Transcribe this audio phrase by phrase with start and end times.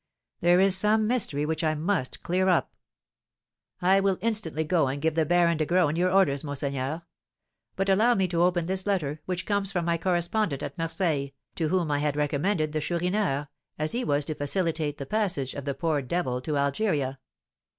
[0.39, 2.73] There is some mystery which I must clear up."
[3.83, 7.03] "I will instantly go and give the Baron de Graün your orders, monseigneur.
[7.75, 11.67] But allow me to open this letter, which comes from my correspondent at Marseilles, to
[11.67, 15.75] whom I had recommended the Chourineur, as he was to facilitate the passage of the
[15.75, 17.19] poor devil to Algeria."